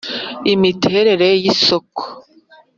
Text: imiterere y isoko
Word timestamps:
imiterere 0.53 1.27
y 1.43 1.45
isoko 1.51 2.03